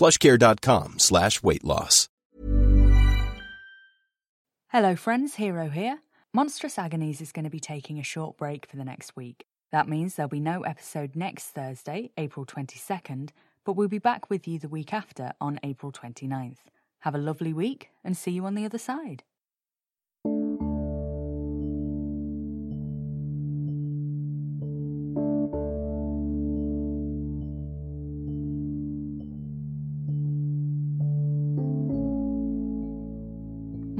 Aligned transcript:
Plushcare.com 0.00 0.98
slash 0.98 1.42
weight 1.42 1.62
loss. 1.62 2.08
Hello, 4.68 4.96
friends, 4.96 5.34
Hero 5.34 5.68
here. 5.68 5.98
Monstrous 6.32 6.78
Agonies 6.78 7.20
is 7.20 7.32
going 7.32 7.44
to 7.44 7.50
be 7.50 7.60
taking 7.60 7.98
a 7.98 8.02
short 8.02 8.38
break 8.38 8.64
for 8.64 8.76
the 8.76 8.84
next 8.84 9.14
week. 9.14 9.44
That 9.72 9.88
means 9.88 10.14
there'll 10.14 10.30
be 10.30 10.40
no 10.40 10.62
episode 10.62 11.14
next 11.14 11.48
Thursday, 11.48 12.12
April 12.16 12.46
22nd, 12.46 13.28
but 13.66 13.74
we'll 13.74 13.88
be 13.88 13.98
back 13.98 14.30
with 14.30 14.48
you 14.48 14.58
the 14.58 14.68
week 14.68 14.94
after 14.94 15.32
on 15.38 15.60
April 15.62 15.92
29th. 15.92 16.60
Have 17.00 17.14
a 17.14 17.18
lovely 17.18 17.52
week 17.52 17.90
and 18.02 18.16
see 18.16 18.30
you 18.30 18.46
on 18.46 18.54
the 18.54 18.64
other 18.64 18.78
side. 18.78 19.22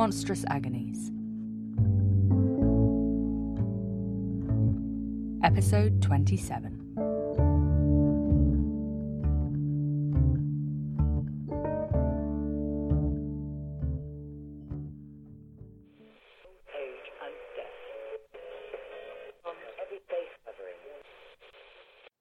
Monstrous 0.01 0.47
Agonies. 0.49 1.11
Episode 5.45 6.01
27. 6.01 6.79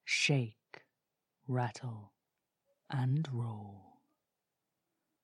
Shake, 0.04 0.56
rattle, 1.48 2.12
and 2.92 3.26
roll. 3.32 3.89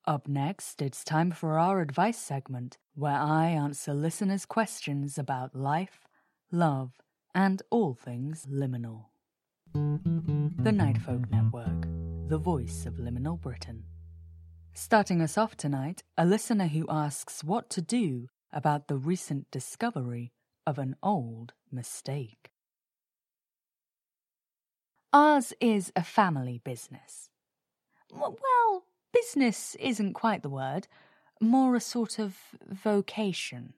Up 0.08 0.28
next, 0.28 0.80
it's 0.82 1.02
time 1.02 1.32
for 1.32 1.58
our 1.58 1.80
advice 1.80 2.16
segment, 2.16 2.78
where 2.94 3.18
I 3.18 3.48
answer 3.48 3.92
listeners' 3.92 4.46
questions 4.46 5.18
about 5.18 5.56
life, 5.56 6.06
love, 6.52 6.92
and 7.34 7.60
all 7.70 7.94
things 7.94 8.46
liminal. 8.48 9.06
The 9.74 10.70
Nightfolk 10.70 11.28
Network, 11.32 11.88
the 12.28 12.38
voice 12.38 12.86
of 12.86 12.94
liminal 12.94 13.40
Britain. 13.40 13.82
Starting 14.74 15.20
us 15.20 15.36
off 15.36 15.56
tonight, 15.56 16.04
a 16.16 16.24
listener 16.24 16.68
who 16.68 16.86
asks 16.88 17.42
what 17.42 17.68
to 17.70 17.82
do 17.82 18.28
about 18.52 18.86
the 18.86 18.96
recent 18.96 19.50
discovery 19.50 20.32
of 20.64 20.78
an 20.78 20.94
old 21.02 21.52
mistake. 21.72 22.52
Ours 25.12 25.52
is 25.60 25.92
a 25.96 26.04
family 26.04 26.60
business. 26.62 27.28
Well, 28.14 28.84
business 29.20 29.76
isn't 29.80 30.12
quite 30.12 30.42
the 30.42 30.48
word, 30.48 30.88
more 31.40 31.74
a 31.74 31.80
sort 31.80 32.18
of 32.18 32.36
vocation. 32.68 33.74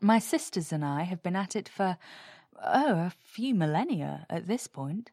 My 0.00 0.18
sisters 0.18 0.72
and 0.72 0.84
I 0.84 1.02
have 1.02 1.22
been 1.22 1.36
at 1.36 1.54
it 1.56 1.68
for, 1.68 1.98
oh, 2.62 2.94
a 2.94 3.12
few 3.18 3.54
millennia 3.54 4.26
at 4.30 4.46
this 4.46 4.66
point. 4.66 5.10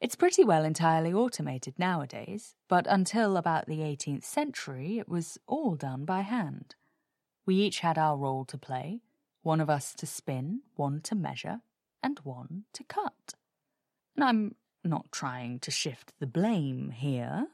It's 0.00 0.14
pretty 0.16 0.44
well 0.44 0.64
entirely 0.64 1.12
automated 1.12 1.74
nowadays, 1.78 2.54
but 2.68 2.86
until 2.88 3.36
about 3.36 3.66
the 3.66 3.80
18th 3.80 4.24
century 4.24 4.98
it 4.98 5.08
was 5.08 5.38
all 5.46 5.74
done 5.74 6.04
by 6.04 6.20
hand. 6.20 6.74
We 7.44 7.56
each 7.56 7.80
had 7.80 7.98
our 7.98 8.16
role 8.16 8.44
to 8.46 8.58
play 8.58 9.02
one 9.42 9.60
of 9.60 9.70
us 9.70 9.94
to 9.94 10.06
spin, 10.06 10.60
one 10.76 11.00
to 11.00 11.14
measure, 11.14 11.60
and 12.02 12.20
one 12.20 12.64
to 12.74 12.84
cut. 12.84 13.34
And 14.14 14.24
I'm 14.24 14.54
not 14.84 15.10
trying 15.10 15.58
to 15.60 15.70
shift 15.70 16.12
the 16.20 16.26
blame 16.26 16.90
here. 16.90 17.46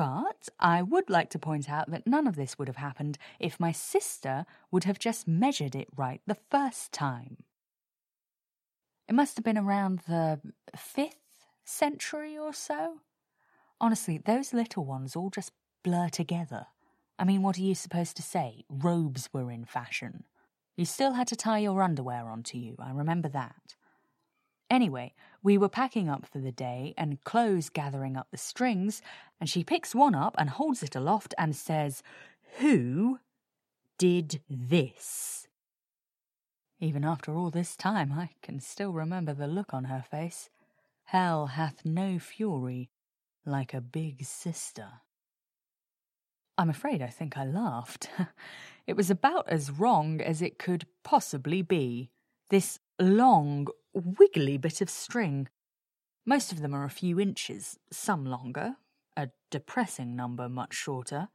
But 0.00 0.48
I 0.58 0.80
would 0.80 1.10
like 1.10 1.28
to 1.28 1.38
point 1.38 1.68
out 1.68 1.90
that 1.90 2.06
none 2.06 2.26
of 2.26 2.34
this 2.34 2.58
would 2.58 2.68
have 2.68 2.78
happened 2.78 3.18
if 3.38 3.60
my 3.60 3.70
sister 3.70 4.46
would 4.70 4.84
have 4.84 4.98
just 4.98 5.28
measured 5.28 5.74
it 5.74 5.88
right 5.94 6.22
the 6.26 6.38
first 6.50 6.90
time. 6.90 7.44
It 9.10 9.14
must 9.14 9.36
have 9.36 9.44
been 9.44 9.58
around 9.58 10.00
the 10.08 10.40
fifth 10.74 11.44
century 11.66 12.38
or 12.38 12.54
so. 12.54 13.00
Honestly, 13.78 14.16
those 14.16 14.54
little 14.54 14.86
ones 14.86 15.16
all 15.16 15.28
just 15.28 15.52
blur 15.84 16.08
together. 16.08 16.68
I 17.18 17.24
mean, 17.24 17.42
what 17.42 17.58
are 17.58 17.62
you 17.62 17.74
supposed 17.74 18.16
to 18.16 18.22
say? 18.22 18.64
Robes 18.70 19.28
were 19.34 19.50
in 19.50 19.66
fashion. 19.66 20.24
You 20.78 20.86
still 20.86 21.12
had 21.12 21.26
to 21.26 21.36
tie 21.36 21.58
your 21.58 21.82
underwear 21.82 22.30
onto 22.30 22.56
you, 22.56 22.74
I 22.78 22.90
remember 22.90 23.28
that. 23.28 23.76
Anyway, 24.70 25.12
we 25.42 25.58
were 25.58 25.68
packing 25.68 26.08
up 26.08 26.24
for 26.24 26.38
the 26.38 26.52
day 26.52 26.94
and 26.96 27.22
Chloe's 27.24 27.68
gathering 27.68 28.16
up 28.16 28.28
the 28.30 28.36
strings, 28.36 29.02
and 29.40 29.50
she 29.50 29.64
picks 29.64 29.94
one 29.94 30.14
up 30.14 30.36
and 30.38 30.48
holds 30.48 30.82
it 30.82 30.94
aloft 30.94 31.34
and 31.36 31.56
says, 31.56 32.02
Who 32.58 33.18
did 33.98 34.40
this? 34.48 35.48
Even 36.78 37.04
after 37.04 37.34
all 37.34 37.50
this 37.50 37.76
time, 37.76 38.12
I 38.12 38.30
can 38.42 38.60
still 38.60 38.92
remember 38.92 39.34
the 39.34 39.48
look 39.48 39.74
on 39.74 39.84
her 39.84 40.04
face. 40.08 40.48
Hell 41.04 41.48
hath 41.48 41.84
no 41.84 42.18
fury 42.18 42.90
like 43.44 43.74
a 43.74 43.80
big 43.80 44.24
sister. 44.24 44.88
I'm 46.56 46.70
afraid 46.70 47.02
I 47.02 47.08
think 47.08 47.36
I 47.36 47.44
laughed. 47.44 48.08
it 48.86 48.96
was 48.96 49.10
about 49.10 49.48
as 49.48 49.70
wrong 49.70 50.20
as 50.20 50.40
it 50.40 50.58
could 50.58 50.86
possibly 51.02 51.62
be. 51.62 52.10
This 52.50 52.78
long, 52.98 53.66
wiggly 53.92 54.56
bit 54.56 54.80
of 54.80 54.90
string. 54.90 55.48
Most 56.26 56.52
of 56.52 56.60
them 56.60 56.74
are 56.74 56.84
a 56.84 56.90
few 56.90 57.18
inches, 57.18 57.78
some 57.90 58.24
longer, 58.24 58.76
a 59.16 59.30
depressing 59.50 60.14
number 60.14 60.48
much 60.48 60.74
shorter. 60.74 61.28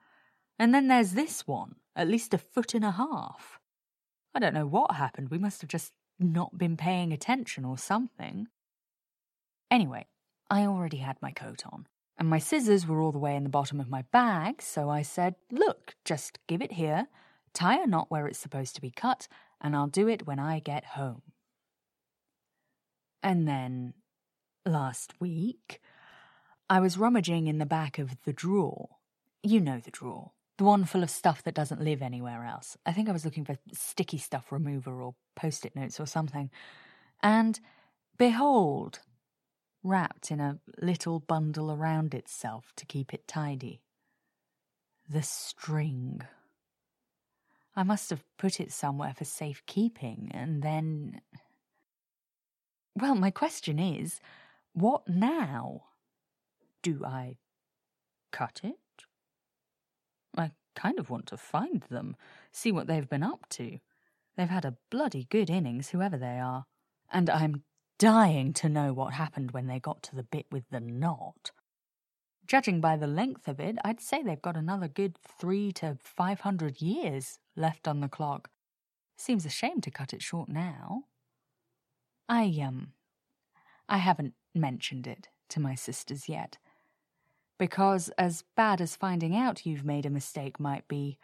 And 0.57 0.73
then 0.73 0.87
there's 0.87 1.11
this 1.11 1.47
one, 1.47 1.75
at 1.95 2.07
least 2.07 2.33
a 2.33 2.37
foot 2.37 2.73
and 2.73 2.85
a 2.85 2.91
half. 2.91 3.59
I 4.33 4.39
don't 4.39 4.53
know 4.53 4.67
what 4.67 4.95
happened. 4.95 5.29
We 5.29 5.37
must 5.37 5.61
have 5.61 5.69
just 5.69 5.93
not 6.19 6.57
been 6.57 6.77
paying 6.77 7.11
attention 7.11 7.65
or 7.65 7.77
something. 7.77 8.47
Anyway, 9.69 10.07
I 10.49 10.65
already 10.65 10.97
had 10.97 11.21
my 11.21 11.31
coat 11.31 11.63
on, 11.65 11.87
and 12.17 12.29
my 12.29 12.39
scissors 12.39 12.85
were 12.85 13.01
all 13.01 13.11
the 13.11 13.19
way 13.19 13.35
in 13.35 13.43
the 13.43 13.49
bottom 13.49 13.79
of 13.79 13.89
my 13.89 14.03
bag, 14.11 14.61
so 14.61 14.89
I 14.89 15.01
said, 15.01 15.35
Look, 15.51 15.95
just 16.05 16.39
give 16.47 16.61
it 16.61 16.73
here, 16.73 17.07
tie 17.53 17.81
a 17.81 17.87
knot 17.87 18.09
where 18.09 18.27
it's 18.27 18.39
supposed 18.39 18.75
to 18.75 18.81
be 18.81 18.91
cut, 18.91 19.27
and 19.59 19.75
I'll 19.75 19.87
do 19.87 20.07
it 20.07 20.27
when 20.27 20.39
I 20.39 20.59
get 20.59 20.85
home. 20.85 21.23
And 23.25 23.47
then, 23.47 23.95
last 24.67 25.19
week, 25.19 25.81
I 26.69 26.79
was 26.79 26.95
rummaging 26.95 27.47
in 27.47 27.57
the 27.57 27.65
back 27.65 27.97
of 27.97 28.15
the 28.23 28.33
drawer. 28.33 28.97
You 29.41 29.59
know 29.59 29.79
the 29.79 29.89
drawer. 29.89 30.33
The 30.59 30.63
one 30.63 30.85
full 30.85 31.01
of 31.01 31.09
stuff 31.09 31.41
that 31.41 31.55
doesn't 31.55 31.81
live 31.81 32.03
anywhere 32.03 32.45
else. 32.45 32.77
I 32.85 32.93
think 32.93 33.09
I 33.09 33.11
was 33.11 33.25
looking 33.25 33.43
for 33.43 33.57
sticky 33.73 34.19
stuff 34.19 34.51
remover 34.51 35.01
or 35.01 35.15
post 35.35 35.65
it 35.65 35.75
notes 35.75 35.99
or 35.99 36.05
something. 36.05 36.51
And 37.23 37.59
behold, 38.15 38.99
wrapped 39.81 40.29
in 40.29 40.39
a 40.39 40.59
little 40.79 41.19
bundle 41.19 41.71
around 41.71 42.13
itself 42.13 42.73
to 42.75 42.85
keep 42.85 43.11
it 43.11 43.27
tidy. 43.27 43.81
The 45.09 45.23
string. 45.23 46.21
I 47.75 47.81
must 47.81 48.11
have 48.11 48.23
put 48.37 48.59
it 48.59 48.71
somewhere 48.71 49.15
for 49.17 49.25
safekeeping, 49.25 50.29
and 50.31 50.61
then. 50.61 51.21
Well, 52.95 53.15
my 53.15 53.31
question 53.31 53.77
is 53.79 54.19
what 54.73 55.07
now? 55.07 55.83
Do 56.81 57.03
I 57.05 57.37
cut 58.31 58.61
it? 58.63 58.75
I 60.37 60.51
kind 60.75 60.99
of 60.99 61.09
want 61.09 61.27
to 61.27 61.37
find 61.37 61.83
them, 61.89 62.15
see 62.51 62.71
what 62.71 62.87
they've 62.87 63.09
been 63.09 63.23
up 63.23 63.47
to. 63.51 63.79
They've 64.37 64.49
had 64.49 64.65
a 64.65 64.77
bloody 64.91 65.27
good 65.29 65.49
innings, 65.49 65.89
whoever 65.89 66.17
they 66.17 66.39
are. 66.39 66.65
And 67.11 67.29
I'm 67.29 67.63
dying 67.97 68.53
to 68.53 68.69
know 68.69 68.91
what 68.93 69.13
happened 69.13 69.51
when 69.51 69.67
they 69.67 69.79
got 69.79 70.03
to 70.03 70.15
the 70.15 70.23
bit 70.23 70.45
with 70.51 70.65
the 70.69 70.81
knot. 70.81 71.51
Judging 72.45 72.81
by 72.81 72.97
the 72.97 73.07
length 73.07 73.47
of 73.47 73.59
it, 73.59 73.77
I'd 73.83 74.01
say 74.01 74.21
they've 74.21 74.41
got 74.41 74.57
another 74.57 74.87
good 74.87 75.17
three 75.39 75.71
to 75.73 75.97
five 76.01 76.41
hundred 76.41 76.81
years 76.81 77.39
left 77.55 77.87
on 77.87 78.01
the 78.01 78.09
clock. 78.09 78.49
Seems 79.17 79.45
a 79.45 79.49
shame 79.49 79.81
to 79.81 79.91
cut 79.91 80.13
it 80.13 80.21
short 80.21 80.49
now. 80.49 81.05
I, 82.27 82.59
um, 82.65 82.93
I 83.87 83.97
haven't 83.97 84.33
mentioned 84.53 85.07
it 85.07 85.29
to 85.49 85.59
my 85.59 85.75
sisters 85.75 86.27
yet. 86.27 86.57
Because, 87.57 88.09
as 88.17 88.43
bad 88.55 88.81
as 88.81 88.95
finding 88.95 89.35
out 89.35 89.65
you've 89.65 89.85
made 89.85 90.05
a 90.05 90.09
mistake 90.09 90.59
might 90.59 90.87
be, 90.87 91.17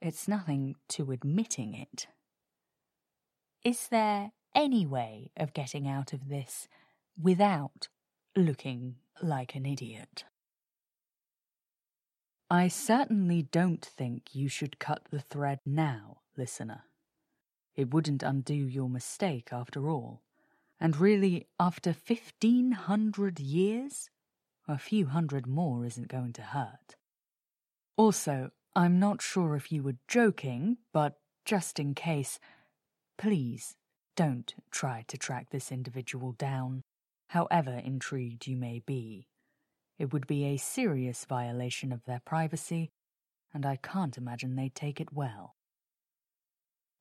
it's 0.00 0.28
nothing 0.28 0.74
to 0.88 1.12
admitting 1.12 1.74
it. 1.74 2.06
Is 3.64 3.88
there 3.88 4.32
any 4.54 4.84
way 4.84 5.30
of 5.36 5.54
getting 5.54 5.88
out 5.88 6.12
of 6.12 6.28
this 6.28 6.68
without 7.20 7.88
looking 8.36 8.96
like 9.22 9.54
an 9.54 9.64
idiot? 9.64 10.24
I 12.50 12.68
certainly 12.68 13.42
don't 13.42 13.84
think 13.84 14.34
you 14.34 14.48
should 14.48 14.78
cut 14.78 15.06
the 15.10 15.20
thread 15.20 15.60
now, 15.64 16.18
listener. 16.36 16.82
It 17.76 17.92
wouldn't 17.92 18.22
undo 18.22 18.54
your 18.54 18.88
mistake 18.88 19.48
after 19.52 19.88
all. 19.90 20.22
And 20.80 20.96
really, 20.96 21.46
after 21.58 21.92
fifteen 21.92 22.72
hundred 22.72 23.40
years, 23.40 24.10
a 24.66 24.78
few 24.78 25.06
hundred 25.06 25.46
more 25.46 25.84
isn't 25.84 26.08
going 26.08 26.32
to 26.34 26.42
hurt. 26.42 26.96
Also, 27.96 28.50
I'm 28.74 28.98
not 28.98 29.22
sure 29.22 29.54
if 29.54 29.70
you 29.70 29.82
were 29.82 29.96
joking, 30.08 30.78
but 30.92 31.18
just 31.44 31.78
in 31.78 31.94
case, 31.94 32.38
please 33.16 33.76
don't 34.16 34.54
try 34.70 35.04
to 35.08 35.18
track 35.18 35.50
this 35.50 35.70
individual 35.70 36.32
down, 36.32 36.82
however 37.28 37.80
intrigued 37.84 38.46
you 38.46 38.56
may 38.56 38.80
be. 38.84 39.28
It 39.98 40.12
would 40.12 40.26
be 40.26 40.44
a 40.44 40.56
serious 40.56 41.24
violation 41.24 41.92
of 41.92 42.04
their 42.04 42.20
privacy, 42.24 42.90
and 43.52 43.64
I 43.64 43.76
can't 43.76 44.18
imagine 44.18 44.56
they'd 44.56 44.74
take 44.74 45.00
it 45.00 45.12
well. 45.12 45.54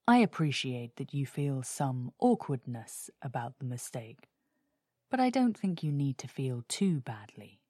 I 0.06 0.18
appreciate 0.18 0.98
that 0.98 1.14
you 1.14 1.26
feel 1.26 1.64
some 1.64 2.12
awkwardness 2.20 3.10
about 3.22 3.60
the 3.60 3.66
mistake, 3.66 4.28
but 5.10 5.22
I 5.22 5.30
don't 5.30 5.58
think 5.58 5.82
you 5.82 5.94
need 5.94 6.18
to 6.18 6.28
feel 6.28 6.66
too 6.68 7.00
badly. 7.00 7.62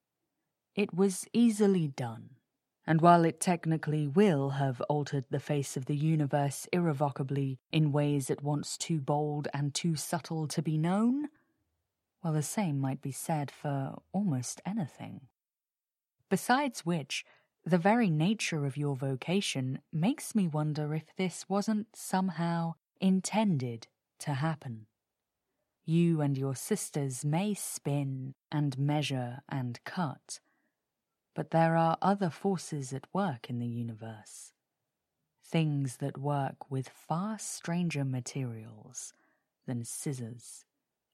It 0.75 0.95
was 0.95 1.27
easily 1.31 1.87
done, 1.87 2.31
and 2.87 3.01
while 3.01 3.23
it 3.23 3.39
technically 3.39 4.07
will 4.07 4.51
have 4.51 4.81
altered 4.89 5.25
the 5.29 5.39
face 5.39 5.77
of 5.77 5.85
the 5.85 5.95
universe 5.95 6.67
irrevocably 6.73 7.59
in 7.71 7.91
ways 7.91 8.31
at 8.31 8.41
once 8.41 8.77
too 8.77 8.99
bold 8.99 9.47
and 9.53 9.75
too 9.75 9.95
subtle 9.95 10.47
to 10.47 10.61
be 10.63 10.75
known, 10.75 11.29
well, 12.23 12.33
the 12.33 12.41
same 12.41 12.79
might 12.79 13.01
be 13.01 13.11
said 13.11 13.51
for 13.51 14.01
almost 14.11 14.59
anything. 14.65 15.27
Besides 16.29 16.83
which, 16.83 17.25
the 17.65 17.77
very 17.77 18.09
nature 18.09 18.65
of 18.65 18.75
your 18.75 18.95
vocation 18.95 19.79
makes 19.91 20.35
me 20.35 20.47
wonder 20.47 20.93
if 20.93 21.15
this 21.15 21.47
wasn't 21.47 21.87
somehow 21.95 22.73
intended 22.99 23.87
to 24.19 24.33
happen. 24.33 24.85
You 25.85 26.21
and 26.21 26.37
your 26.37 26.55
sisters 26.55 27.23
may 27.23 27.53
spin 27.53 28.35
and 28.51 28.77
measure 28.77 29.41
and 29.47 29.81
cut, 29.85 30.39
but 31.33 31.51
there 31.51 31.75
are 31.75 31.97
other 32.01 32.29
forces 32.29 32.93
at 32.93 33.07
work 33.13 33.49
in 33.49 33.59
the 33.59 33.67
universe. 33.67 34.51
Things 35.45 35.97
that 35.97 36.17
work 36.17 36.69
with 36.69 36.89
far 36.89 37.37
stranger 37.39 38.03
materials 38.03 39.13
than 39.65 39.85
scissors 39.85 40.65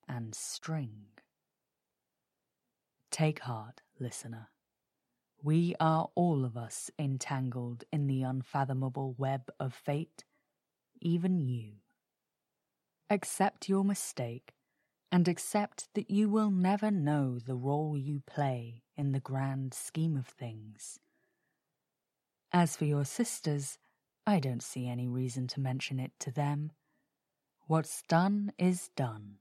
and 0.08 0.34
string. 0.34 1.06
Take 3.12 3.40
heart, 3.40 3.82
listener. 4.00 4.50
We 5.42 5.74
are 5.80 6.10
all 6.16 6.44
of 6.44 6.58
us 6.58 6.92
entangled 7.00 7.86
in 7.94 8.08
the 8.08 8.24
unfathomable 8.24 9.16
web 9.18 9.50
of 9.60 9.74
fate, 9.74 10.26
even 11.00 11.40
you. 11.40 11.76
Accept 13.10 13.70
your 13.70 13.86
mistake 13.86 14.54
and 15.12 15.28
accept 15.28 15.88
that 15.94 16.12
you 16.12 16.30
will 16.30 16.52
never 16.52 16.92
know 16.92 17.40
the 17.40 17.56
role 17.56 17.98
you 17.98 18.22
play 18.28 18.84
in 18.98 19.14
the 19.14 19.20
grand 19.22 19.74
scheme 19.74 20.18
of 20.18 20.28
things. 20.28 21.00
As 22.52 22.76
for 22.76 22.86
your 22.86 23.06
sisters, 23.06 23.78
I 24.28 24.40
don't 24.40 24.62
see 24.62 24.88
any 24.88 25.08
reason 25.08 25.48
to 25.48 25.62
mention 25.62 26.00
it 26.00 26.12
to 26.20 26.32
them. 26.32 26.72
What's 27.68 28.02
done 28.04 28.52
is 28.58 28.90
done, 28.96 29.38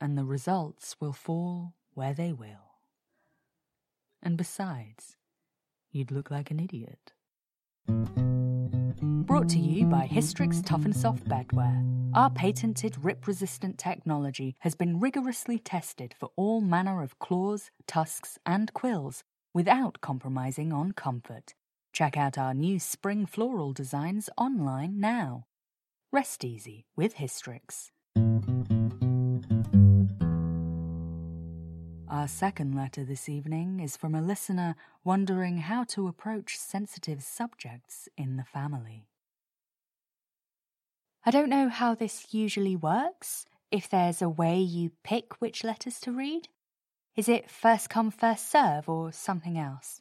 and 0.00 0.16
the 0.16 0.24
results 0.24 0.96
will 0.98 1.12
fall 1.12 1.74
where 1.94 2.14
they 2.14 2.32
will. 2.32 2.78
And 4.22 4.36
besides, 4.36 5.16
you'd 5.92 6.10
look 6.10 6.30
like 6.30 6.50
an 6.50 6.60
idiot. 6.60 7.12
Brought 9.26 9.48
to 9.50 9.58
you 9.58 9.86
by 9.86 10.06
Hystrix 10.06 10.64
Tough 10.64 10.84
and 10.84 10.96
Soft 10.96 11.24
Bedwear. 11.28 11.82
Our 12.14 12.30
patented 12.30 12.96
rip 13.02 13.26
resistant 13.26 13.78
technology 13.78 14.54
has 14.60 14.74
been 14.74 15.00
rigorously 15.00 15.58
tested 15.58 16.14
for 16.18 16.30
all 16.36 16.60
manner 16.60 17.02
of 17.02 17.18
claws, 17.18 17.70
tusks, 17.86 18.38
and 18.44 18.72
quills 18.74 19.24
without 19.54 20.00
compromising 20.00 20.72
on 20.72 20.92
comfort. 20.92 21.54
Check 21.92 22.16
out 22.16 22.38
our 22.38 22.54
new 22.54 22.78
spring 22.78 23.26
floral 23.26 23.72
designs 23.72 24.30
online 24.36 25.00
now. 25.00 25.46
Rest 26.12 26.44
easy 26.44 26.84
with 26.96 27.16
Hystrix. 27.16 27.90
Our 32.22 32.28
second 32.28 32.76
letter 32.76 33.04
this 33.04 33.28
evening 33.28 33.80
is 33.80 33.96
from 33.96 34.14
a 34.14 34.22
listener 34.22 34.76
wondering 35.02 35.58
how 35.58 35.82
to 35.88 36.06
approach 36.06 36.56
sensitive 36.56 37.20
subjects 37.20 38.08
in 38.16 38.36
the 38.36 38.44
family. 38.44 39.08
I 41.26 41.32
don't 41.32 41.48
know 41.48 41.68
how 41.68 41.96
this 41.96 42.32
usually 42.32 42.76
works, 42.76 43.44
if 43.72 43.88
there's 43.88 44.22
a 44.22 44.28
way 44.28 44.60
you 44.60 44.92
pick 45.02 45.40
which 45.40 45.64
letters 45.64 45.98
to 46.02 46.12
read. 46.12 46.46
Is 47.16 47.28
it 47.28 47.50
first 47.50 47.90
come, 47.90 48.12
first 48.12 48.48
serve, 48.48 48.88
or 48.88 49.10
something 49.10 49.58
else? 49.58 50.00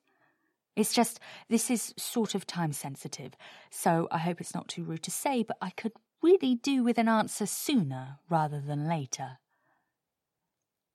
It's 0.75 0.93
just, 0.93 1.19
this 1.49 1.71
is 1.71 1.91
sort 1.97 2.35
of 2.35 2.45
time 2.45 2.71
sensitive, 2.71 3.33
so 3.71 4.07
I 4.11 4.19
hope 4.19 4.39
it's 4.39 4.53
not 4.53 4.67
too 4.67 4.83
rude 4.83 5.01
to 5.01 5.11
say, 5.11 5.41
but 5.41 5.57
I 5.59 5.71
could 5.71 5.93
really 6.21 6.53
do 6.53 6.83
with 6.83 6.99
an 6.99 7.09
answer 7.09 7.47
sooner 7.47 8.19
rather 8.29 8.61
than 8.61 8.87
later. 8.87 9.39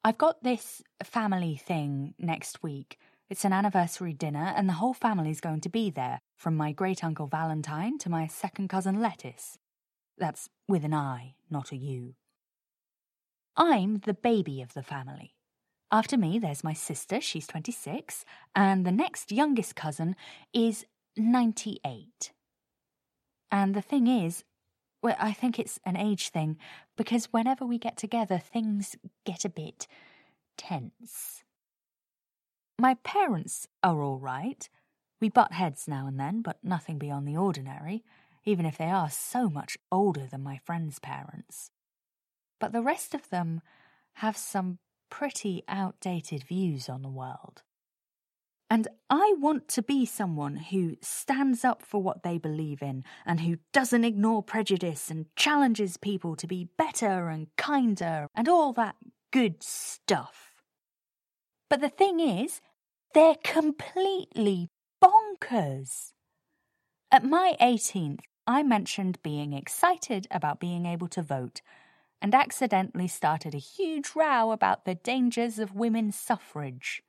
I've 0.07 0.19
got 0.19 0.45
this 0.45 0.83
family 1.03 1.57
thing 1.57 2.15
next 2.17 2.63
week. 2.63 2.97
It's 3.29 3.45
an 3.45 3.53
anniversary 3.53 4.13
dinner, 4.13 4.55
and 4.57 4.69
the 4.69 4.75
whole 4.75 4.95
family's 4.95 5.41
going 5.41 5.63
to 5.63 5.69
be 5.69 5.91
there, 5.91 6.21
from 6.37 6.57
my 6.57 6.71
great 6.71 7.03
uncle 7.03 7.27
Valentine 7.27 7.99
to 7.99 8.09
my 8.09 8.29
second 8.29 8.69
cousin 8.69 9.01
Lettice. 9.01 9.59
That's 10.17 10.49
with 10.69 10.85
an 10.85 10.95
I, 10.95 11.35
not 11.51 11.73
a 11.73 11.77
U. 11.77 12.15
I'm 13.57 13.99
the 13.99 14.15
baby 14.15 14.63
of 14.63 14.75
the 14.75 14.83
family. 14.85 15.35
After 15.91 16.17
me, 16.17 16.39
there's 16.39 16.63
my 16.63 16.73
sister, 16.73 17.21
she's 17.21 17.49
26, 17.49 18.25
and 18.55 18.87
the 18.87 18.93
next 18.93 19.33
youngest 19.33 19.75
cousin 19.75 20.15
is 20.55 20.87
98. 21.17 22.31
And 23.51 23.75
the 23.75 23.83
thing 23.83 24.07
is, 24.07 24.45
well, 25.07 25.17
I 25.21 25.33
think 25.33 25.61
it's 25.61 25.79
an 25.85 25.97
age 25.97 26.31
thing, 26.31 26.59
because 26.97 27.27
whenever 27.27 27.65
we 27.65 27.79
get 27.79 27.97
together, 27.97 28.39
things 28.39 28.97
get 29.25 29.45
a 29.45 29.49
bit 29.49 29.87
tense. 30.59 31.45
My 32.77 32.95
parents 33.05 33.69
are 33.85 34.03
all 34.03 34.19
right. 34.19 34.69
We 35.21 35.29
butt 35.29 35.53
heads 35.53 35.87
now 35.87 36.09
and 36.09 36.19
then, 36.19 36.43
but 36.43 36.59
nothing 36.65 36.99
beyond 36.99 37.29
the 37.29 37.37
ordinary, 37.37 38.03
even 38.45 38.67
if 38.67 38.79
they 38.79 38.91
are 38.91 39.09
so 39.09 39.49
much 39.49 39.79
older 39.93 40.27
than 40.29 40.43
my 40.43 40.59
friends' 40.65 40.99
parents. 40.99 41.71
But 42.59 42.73
the 42.73 42.83
rest 42.83 43.15
of 43.15 43.31
them 43.31 43.61
have 44.15 44.37
some 44.37 44.81
pretty 45.09 45.63
outdated 45.69 46.43
views 46.43 46.89
on 46.89 47.03
the 47.03 47.09
world. 47.09 47.63
And 48.69 48.89
I 49.09 49.35
want 49.39 49.69
to 49.69 49.83
be 49.83 50.05
someone 50.05 50.57
who 50.57 50.97
stands 51.01 51.65
up 51.65 51.83
for 51.83 52.03
what 52.03 52.25
they 52.25 52.37
believe 52.37 52.83
in 52.83 53.05
and 53.25 53.41
who 53.41 53.59
doesn't 53.73 54.05
ignore 54.05 54.43
prejudice 54.43 55.09
and 55.09 55.27
challenges 55.37 55.97
people 55.97 56.35
to 56.37 56.49
be 56.49 56.69
better 56.77 57.29
and 57.29 57.47
kinder 57.57 58.27
and 58.35 58.49
all 58.49 58.73
that 58.73 58.97
good 59.33 59.63
stuff. 59.63 60.63
But 61.71 61.81
the 61.81 61.89
thing 61.89 62.19
is, 62.19 62.61
they're 63.15 63.37
completely 63.43 64.69
bonkers. 65.03 66.13
At 67.13 67.25
my 67.25 67.57
18th, 67.61 68.21
I 68.49 68.63
mentioned 68.63 69.23
being 69.23 69.53
excited 69.53 70.27
about 70.31 70.61
being 70.61 70.87
able 70.87 71.09
to 71.09 71.23
vote 71.23 71.63
and 72.21 72.35
accidentally 72.35 73.09
started 73.09 73.55
a 73.55 73.59
huge 73.59 74.13
row 74.17 74.51
about 74.51 74.85
the 74.85 74.95
dangers 74.95 75.59
of 75.59 75.75
women's 75.75 76.17
suffrage. 76.17 77.03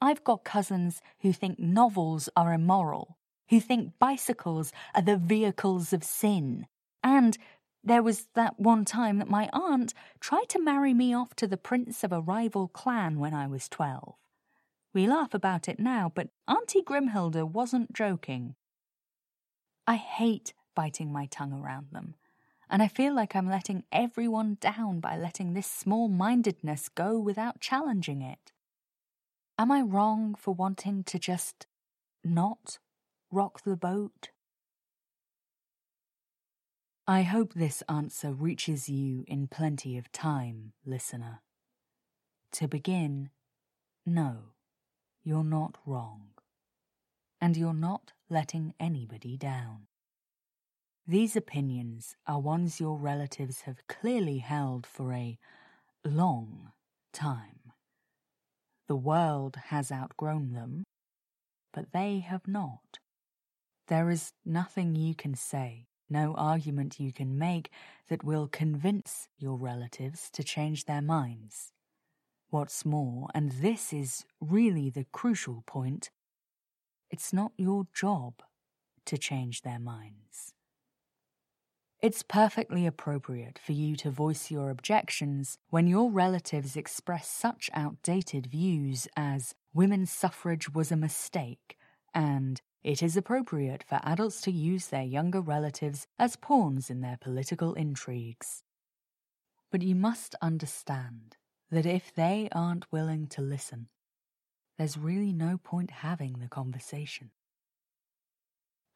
I've 0.00 0.24
got 0.24 0.44
cousins 0.44 1.00
who 1.20 1.32
think 1.32 1.58
novels 1.58 2.28
are 2.36 2.52
immoral, 2.52 3.16
who 3.48 3.60
think 3.60 3.92
bicycles 3.98 4.72
are 4.94 5.02
the 5.02 5.16
vehicles 5.16 5.92
of 5.92 6.04
sin, 6.04 6.66
and 7.02 7.38
there 7.82 8.02
was 8.02 8.26
that 8.34 8.58
one 8.58 8.84
time 8.84 9.18
that 9.18 9.30
my 9.30 9.48
aunt 9.52 9.94
tried 10.20 10.48
to 10.50 10.62
marry 10.62 10.92
me 10.92 11.14
off 11.14 11.34
to 11.36 11.46
the 11.46 11.56
prince 11.56 12.02
of 12.02 12.12
a 12.12 12.20
rival 12.20 12.68
clan 12.68 13.20
when 13.20 13.32
I 13.32 13.46
was 13.46 13.68
twelve. 13.68 14.16
We 14.92 15.06
laugh 15.06 15.34
about 15.34 15.68
it 15.68 15.78
now, 15.78 16.10
but 16.14 16.30
Auntie 16.48 16.82
Grimhilda 16.82 17.48
wasn't 17.48 17.92
joking. 17.92 18.54
I 19.86 19.96
hate 19.96 20.52
biting 20.74 21.12
my 21.12 21.26
tongue 21.26 21.52
around 21.52 21.88
them, 21.92 22.16
and 22.68 22.82
I 22.82 22.88
feel 22.88 23.14
like 23.14 23.36
I'm 23.36 23.48
letting 23.48 23.84
everyone 23.92 24.58
down 24.60 25.00
by 25.00 25.16
letting 25.16 25.54
this 25.54 25.70
small 25.70 26.08
mindedness 26.08 26.88
go 26.88 27.18
without 27.18 27.60
challenging 27.60 28.20
it. 28.20 28.52
Am 29.58 29.72
I 29.72 29.80
wrong 29.80 30.34
for 30.34 30.52
wanting 30.52 31.02
to 31.04 31.18
just 31.18 31.66
not 32.22 32.78
rock 33.30 33.62
the 33.62 33.76
boat? 33.76 34.28
I 37.06 37.22
hope 37.22 37.54
this 37.54 37.82
answer 37.88 38.32
reaches 38.34 38.90
you 38.90 39.24
in 39.26 39.46
plenty 39.46 39.96
of 39.96 40.12
time, 40.12 40.72
listener. 40.84 41.40
To 42.52 42.68
begin, 42.68 43.30
no, 44.04 44.52
you're 45.24 45.44
not 45.44 45.78
wrong. 45.86 46.32
And 47.40 47.56
you're 47.56 47.72
not 47.72 48.12
letting 48.28 48.74
anybody 48.78 49.38
down. 49.38 49.86
These 51.06 51.34
opinions 51.34 52.16
are 52.26 52.40
ones 52.40 52.80
your 52.80 52.98
relatives 52.98 53.62
have 53.62 53.86
clearly 53.88 54.38
held 54.38 54.86
for 54.86 55.14
a 55.14 55.38
long 56.04 56.72
time. 57.12 57.55
The 58.88 58.96
world 58.96 59.56
has 59.66 59.90
outgrown 59.90 60.52
them, 60.52 60.84
but 61.72 61.92
they 61.92 62.20
have 62.20 62.46
not. 62.46 62.98
There 63.88 64.10
is 64.10 64.32
nothing 64.44 64.94
you 64.94 65.14
can 65.14 65.34
say, 65.34 65.86
no 66.08 66.34
argument 66.34 67.00
you 67.00 67.12
can 67.12 67.38
make 67.38 67.70
that 68.08 68.24
will 68.24 68.46
convince 68.46 69.28
your 69.38 69.56
relatives 69.56 70.30
to 70.32 70.44
change 70.44 70.84
their 70.84 71.02
minds. 71.02 71.72
What's 72.50 72.84
more, 72.84 73.28
and 73.34 73.52
this 73.52 73.92
is 73.92 74.24
really 74.40 74.88
the 74.88 75.06
crucial 75.12 75.64
point, 75.66 76.10
it's 77.10 77.32
not 77.32 77.52
your 77.56 77.86
job 77.92 78.34
to 79.06 79.18
change 79.18 79.62
their 79.62 79.80
minds. 79.80 80.54
It's 82.02 82.22
perfectly 82.22 82.86
appropriate 82.86 83.58
for 83.58 83.72
you 83.72 83.96
to 83.96 84.10
voice 84.10 84.50
your 84.50 84.68
objections 84.68 85.56
when 85.70 85.86
your 85.86 86.10
relatives 86.10 86.76
express 86.76 87.26
such 87.28 87.70
outdated 87.72 88.46
views 88.46 89.08
as 89.16 89.54
women's 89.72 90.12
suffrage 90.12 90.72
was 90.74 90.92
a 90.92 90.96
mistake 90.96 91.78
and 92.14 92.60
it 92.84 93.02
is 93.02 93.16
appropriate 93.16 93.82
for 93.82 93.98
adults 94.04 94.42
to 94.42 94.50
use 94.50 94.88
their 94.88 95.02
younger 95.02 95.40
relatives 95.40 96.06
as 96.18 96.36
pawns 96.36 96.90
in 96.90 97.00
their 97.00 97.18
political 97.18 97.72
intrigues. 97.74 98.62
But 99.70 99.82
you 99.82 99.94
must 99.94 100.34
understand 100.40 101.36
that 101.70 101.86
if 101.86 102.14
they 102.14 102.48
aren't 102.52 102.92
willing 102.92 103.26
to 103.28 103.42
listen, 103.42 103.88
there's 104.78 104.98
really 104.98 105.32
no 105.32 105.58
point 105.58 105.90
having 105.90 106.34
the 106.34 106.48
conversation. 106.48 107.30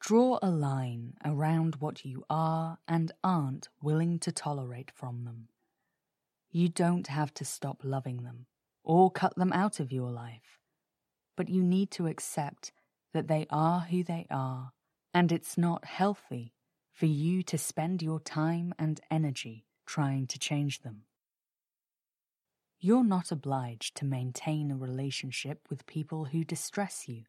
Draw 0.01 0.39
a 0.41 0.51
line 0.51 1.15
around 1.25 1.77
what 1.77 2.07
you 2.07 2.25
are 2.31 2.79
and 2.89 3.13
aren't 3.23 3.69
willing 3.83 4.19
to 4.21 4.33
tolerate 4.33 4.91
from 4.91 5.25
them. 5.25 5.49
You 6.51 6.71
don't 6.71 7.07
have 7.07 7.35
to 7.35 7.45
stop 7.45 7.83
loving 7.85 8.23
them 8.23 8.47
or 8.83 9.11
cut 9.11 9.37
them 9.37 9.53
out 9.53 9.79
of 9.79 9.93
your 9.93 10.11
life, 10.11 10.59
but 11.37 11.51
you 11.51 11.63
need 11.63 11.91
to 11.93 12.07
accept 12.07 12.73
that 13.13 13.29
they 13.29 13.47
are 13.51 13.81
who 13.81 14.03
they 14.03 14.27
are, 14.31 14.73
and 15.13 15.31
it's 15.31 15.59
not 15.59 15.85
healthy 15.85 16.55
for 16.93 17.07
you 17.07 17.43
to 17.43 17.59
spend 17.59 18.03
your 18.03 18.21
time 18.21 18.73
and 18.79 19.01
energy 19.11 19.67
trying 19.87 20.27
to 20.29 20.39
change 20.39 20.81
them. 20.81 21.03
You're 22.79 23.05
not 23.05 23.31
obliged 23.31 23.97
to 23.97 24.07
maintain 24.07 24.71
a 24.71 24.77
relationship 24.77 25.67
with 25.69 25.87
people 25.87 26.25
who 26.25 26.43
distress 26.43 27.07
you 27.07 27.25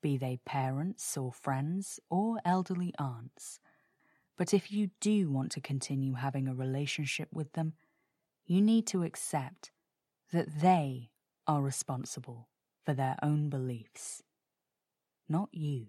be 0.00 0.16
they 0.16 0.38
parents 0.44 1.16
or 1.16 1.32
friends 1.32 2.00
or 2.08 2.38
elderly 2.44 2.92
aunts. 2.98 3.60
But 4.36 4.54
if 4.54 4.72
you 4.72 4.90
do 5.00 5.30
want 5.30 5.52
to 5.52 5.60
continue 5.60 6.14
having 6.14 6.48
a 6.48 6.54
relationship 6.54 7.28
with 7.32 7.52
them, 7.52 7.74
you 8.46 8.60
need 8.60 8.86
to 8.88 9.02
accept 9.02 9.70
that 10.32 10.60
they 10.60 11.10
are 11.46 11.62
responsible 11.62 12.48
for 12.84 12.94
their 12.94 13.16
own 13.22 13.48
beliefs, 13.48 14.22
not 15.28 15.48
you. 15.52 15.86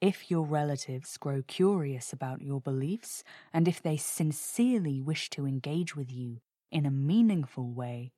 If 0.00 0.30
your 0.30 0.44
relatives 0.44 1.16
grow 1.16 1.42
curious 1.46 2.12
about 2.12 2.42
your 2.42 2.60
beliefs, 2.60 3.24
and 3.52 3.66
if 3.66 3.82
they 3.82 3.96
sincerely 3.96 5.00
wish 5.00 5.30
to 5.30 5.46
engage 5.46 5.96
with 5.96 6.12
you 6.12 6.40
in 6.70 6.84
a 6.84 6.90
meaningful 6.90 7.72
way, 7.72 8.12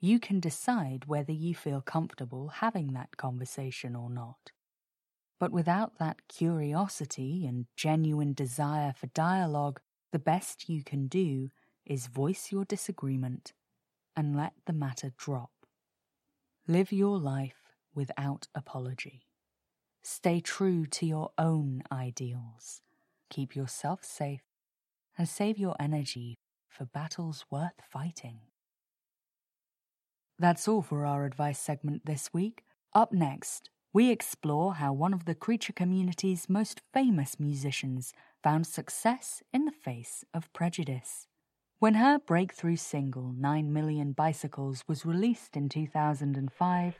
you 0.00 0.20
can 0.20 0.40
decide 0.40 1.06
whether 1.06 1.32
you 1.32 1.54
feel 1.54 1.80
comfortable 1.80 2.48
having 2.48 2.92
that 2.92 3.16
conversation 3.16 3.96
or 3.96 4.08
not. 4.10 4.52
But 5.40 5.52
without 5.52 5.98
that 5.98 6.28
curiosity 6.28 7.46
and 7.46 7.66
genuine 7.76 8.32
desire 8.32 8.92
for 8.92 9.06
dialogue, 9.08 9.80
the 10.12 10.18
best 10.18 10.68
you 10.68 10.82
can 10.82 11.06
do 11.06 11.50
is 11.84 12.06
voice 12.06 12.50
your 12.52 12.64
disagreement 12.64 13.52
and 14.16 14.36
let 14.36 14.52
the 14.66 14.72
matter 14.72 15.12
drop. 15.16 15.50
Live 16.66 16.92
your 16.92 17.18
life 17.18 17.72
without 17.94 18.46
apology. 18.54 19.22
Stay 20.02 20.40
true 20.40 20.86
to 20.86 21.06
your 21.06 21.30
own 21.38 21.82
ideals. 21.90 22.82
Keep 23.30 23.56
yourself 23.56 24.04
safe 24.04 24.42
and 25.16 25.28
save 25.28 25.58
your 25.58 25.76
energy 25.80 26.38
for 26.68 26.84
battles 26.84 27.44
worth 27.50 27.80
fighting. 27.90 28.40
That's 30.40 30.68
all 30.68 30.82
for 30.82 31.04
our 31.04 31.24
advice 31.24 31.58
segment 31.58 32.06
this 32.06 32.32
week. 32.32 32.62
Up 32.94 33.12
next, 33.12 33.70
we 33.92 34.12
explore 34.12 34.74
how 34.74 34.92
one 34.92 35.12
of 35.12 35.24
the 35.24 35.34
creature 35.34 35.72
community's 35.72 36.48
most 36.48 36.80
famous 36.92 37.40
musicians 37.40 38.12
found 38.40 38.64
success 38.64 39.42
in 39.52 39.64
the 39.64 39.72
face 39.72 40.24
of 40.32 40.52
prejudice. 40.52 41.26
When 41.80 41.94
her 41.94 42.20
breakthrough 42.20 42.76
single 42.76 43.32
9 43.36 43.72
Million 43.72 44.12
Bicycles 44.12 44.84
was 44.86 45.04
released 45.04 45.56
in 45.56 45.68
2005, 45.68 46.94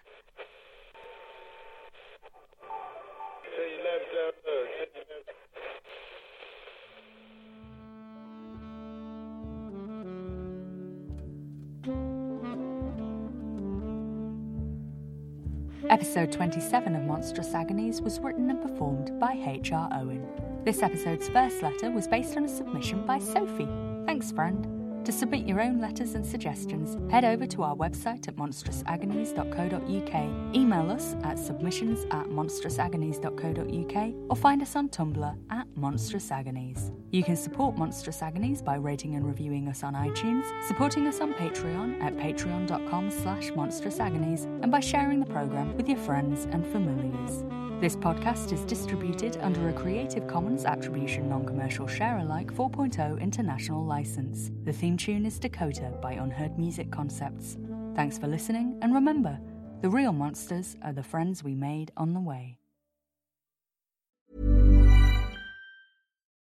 Episode 15.90 16.30
27 16.30 16.96
of 16.96 17.02
Monstrous 17.04 17.54
Agonies 17.54 18.02
was 18.02 18.20
written 18.20 18.50
and 18.50 18.60
performed 18.60 19.18
by 19.18 19.32
H.R. 19.46 19.88
Owen. 19.94 20.28
This 20.62 20.82
episode's 20.82 21.30
first 21.30 21.62
letter 21.62 21.90
was 21.90 22.06
based 22.06 22.36
on 22.36 22.44
a 22.44 22.48
submission 22.48 23.06
by 23.06 23.18
Sophie. 23.18 23.68
Thanks, 24.04 24.30
friend. 24.30 24.77
To 25.08 25.12
submit 25.12 25.48
your 25.48 25.60
own 25.62 25.80
letters 25.80 26.12
and 26.12 26.26
suggestions, 26.26 26.98
head 27.10 27.24
over 27.24 27.46
to 27.46 27.62
our 27.62 27.74
website 27.74 28.28
at 28.28 28.36
monstrousagonies.co.uk, 28.36 30.54
email 30.54 30.90
us 30.90 31.16
at 31.22 31.38
submissions 31.38 32.04
at 32.10 32.26
monstrousagonies.co.uk, 32.26 34.14
or 34.28 34.36
find 34.36 34.60
us 34.60 34.76
on 34.76 34.90
Tumblr 34.90 35.38
at 35.48 35.66
Monstrous 35.76 36.30
Agonies. 36.30 36.92
You 37.10 37.24
can 37.24 37.36
support 37.36 37.78
Monstrous 37.78 38.20
Agonies 38.20 38.60
by 38.60 38.74
rating 38.74 39.14
and 39.14 39.26
reviewing 39.26 39.68
us 39.68 39.82
on 39.82 39.94
iTunes, 39.94 40.44
supporting 40.68 41.06
us 41.06 41.22
on 41.22 41.32
Patreon 41.32 42.02
at 42.02 42.14
patreon.com 42.14 43.10
slash 43.10 43.50
monstrousagonies, 43.52 44.44
and 44.62 44.70
by 44.70 44.80
sharing 44.80 45.20
the 45.20 45.32
programme 45.32 45.74
with 45.78 45.88
your 45.88 45.96
friends 45.96 46.44
and 46.52 46.66
familiars. 46.66 47.44
This 47.80 47.94
podcast 47.94 48.52
is 48.52 48.64
distributed 48.64 49.38
under 49.40 49.68
a 49.68 49.72
Creative 49.72 50.26
Commons 50.26 50.64
Attribution 50.64 51.28
Non 51.28 51.46
Commercial 51.46 51.86
Share 51.86 52.18
Alike 52.18 52.52
4.0 52.52 53.20
international 53.20 53.84
license. 53.84 54.50
The 54.64 54.72
theme 54.72 54.96
tune 54.96 55.24
is 55.24 55.38
Dakota 55.38 55.92
by 56.02 56.14
Unheard 56.14 56.58
Music 56.58 56.90
Concepts. 56.90 57.56
Thanks 57.94 58.18
for 58.18 58.26
listening, 58.26 58.76
and 58.82 58.92
remember, 58.92 59.38
The 59.80 59.88
real 59.88 60.12
monsters 60.12 60.74
are 60.82 60.92
the 60.92 61.04
friends 61.04 61.44
we 61.44 61.54
made 61.54 61.92
on 61.96 62.12
the 62.14 62.20
way. 62.20 62.58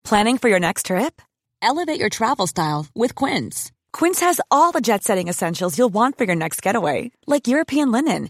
Planning 0.06 0.38
for 0.38 0.48
your 0.48 0.60
next 0.60 0.86
trip? 0.86 1.22
Elevate 1.62 2.00
your 2.00 2.10
travel 2.10 2.48
style 2.48 2.88
with 2.96 3.14
Quince. 3.14 3.74
Quince 3.92 4.22
has 4.22 4.40
all 4.50 4.72
the 4.72 4.80
jet 4.80 5.04
setting 5.04 5.28
essentials 5.28 5.78
you'll 5.78 5.90
want 5.90 6.18
for 6.18 6.24
your 6.24 6.36
next 6.36 6.62
getaway, 6.62 7.12
like 7.28 7.50
European 7.50 7.92
linen, 7.92 8.30